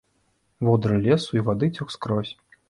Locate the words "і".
1.39-1.45